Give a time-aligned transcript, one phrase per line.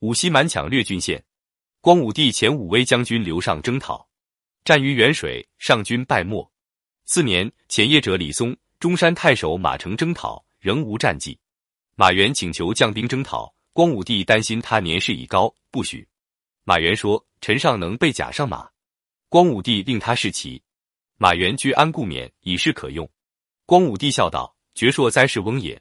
[0.00, 1.22] 武西蛮抢掠郡县，
[1.82, 4.08] 光武帝遣武威将军刘尚征讨，
[4.64, 6.50] 战于沅水，上军败没。
[7.04, 11.38] 次年，遣业者李松、中山太守马成征讨，仍无战绩。
[11.96, 16.08] 马援请求将兵征讨，光武帝担心他年事已高，不许。
[16.64, 18.66] 马援说：“臣尚能被甲上马。”
[19.28, 20.62] 光武帝令他试骑。
[21.18, 23.06] 马援居安固免，以示可用。
[23.66, 25.78] 光武帝笑道：“绝硕哉是翁也。”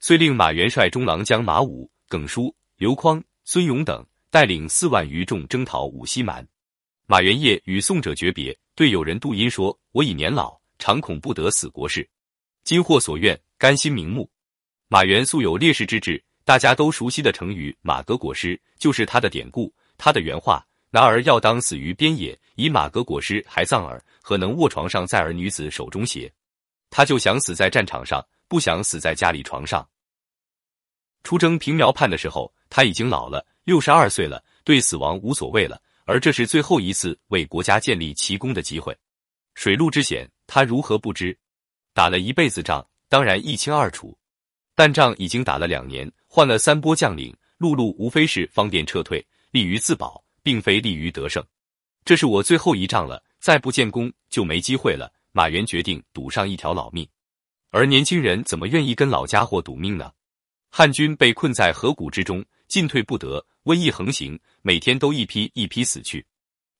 [0.00, 3.22] 遂令马援率中郎将马武、耿舒、刘匡、
[3.52, 6.46] 孙勇等带领四万余众征讨五西蛮。
[7.06, 12.08] 马援夜与宋者诀别，对友人杜殷说：“我已年老，常恐不得死国事，
[12.62, 14.30] 今获所愿，甘心瞑目。”
[14.86, 19.74] 马元素有烈士之志，大家都熟悉的成语“马革裹尸”就是他的典故。
[19.98, 26.32] 他的原话：“男儿要当死于边野，以马革裹尸还葬耳，何能卧床上在儿女子手中邪？”
[26.88, 29.84] 他就想死在战场上，不想死在家里床上。
[31.24, 35.78] 出征平苗畔的时候，他已经老了，六十二岁了，对死亡无所谓了。
[36.06, 38.96] 而这是最后一次为国家建立奇功的机会。
[39.54, 41.36] 水陆之险，他如何不知？
[41.92, 44.16] 打了一辈子仗，当然一清二楚。
[44.74, 51.44] 但仗已经打了两年，换了三波将领，陆路无非是方便撤退，利于自保，并非利于得胜。
[52.04, 55.12] 这是我最后一仗了，再不建功就没机会了。
[55.32, 57.06] 马援决定赌上一条老命，
[57.70, 60.10] 而年轻人怎么愿意跟老家伙赌命呢？
[60.70, 66.24] 汉军被困在河谷之中，进退不得，瘟疫横行，每天都一批一批死去。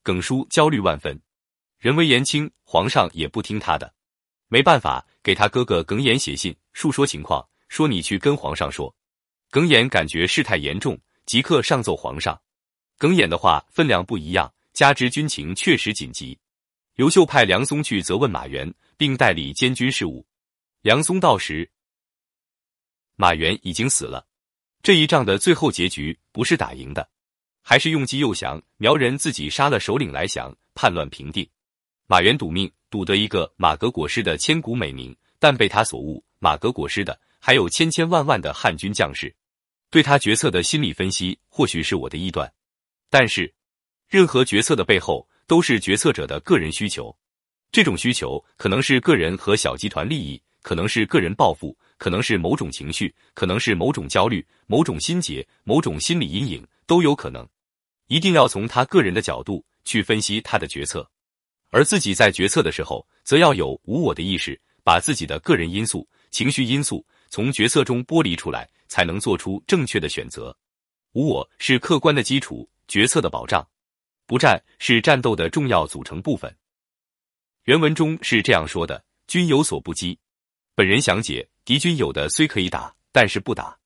[0.03, 1.21] 耿叔焦虑万分，
[1.79, 3.93] 人微言轻，皇上也不听他的，
[4.47, 7.47] 没办法，给他哥哥耿弇写信，述说情况。
[7.69, 8.93] 说你去跟皇上说，
[9.51, 12.41] 耿弇感觉事态严重，即刻上奏皇上。
[12.99, 16.39] 耿弇的话分量不一样，加之军情确实紧急。
[16.95, 20.27] 刘秀派梁松去责问马援，并代理监军事务。
[20.83, 21.71] 梁松到时，
[23.21, 24.27] 马援已经死了。
[24.83, 27.07] 这一仗的最后结局不是打赢的，
[27.61, 31.47] 还是用计诱降，苗人自己杀了首领来降，叛乱平定。
[32.07, 36.25] 马援赌命，赌得一个马革裹尸的千古美名，但被他所误。
[36.39, 37.21] 马革裹尸的。
[37.43, 39.35] 还有千千万万的汉军将士，
[39.91, 42.53] 对他决策的心理分析或许是我的臆断，
[43.09, 43.51] 但是
[44.11, 47.17] 任何决策的背后都是决策者的个人需求。
[47.73, 57.47] 这种需求可能是个人和小集团利益，可能是个人抱负，可能是某种情绪，可能是某种焦虑、某种心结、某种心理阴影，都有可能。
[58.07, 61.07] 一定要从他个人的角度去分析他的决策，
[61.69, 67.05] 而自己在决策的时候，则要有无我的意识，把自己的个人因素、情绪因素。
[67.29, 70.57] 从决策中剥离出来，才能做出正确的选择。
[71.13, 73.65] 无我是客观的基础，决策的保障。
[74.27, 76.53] 不战是战斗的重要组成部分。
[77.65, 80.19] 原文中是这样说的：“军有所不击。”
[80.75, 83.80] 本人详解：敌军有的虽可以打，但是不打。